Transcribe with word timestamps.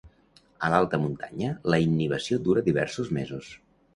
A 0.67 0.69
l'alta 0.73 0.99
muntanya, 1.01 1.51
la 1.75 1.79
innivació 1.85 2.39
dura 2.47 2.65
diversos 2.71 3.15
mesos. 3.19 3.53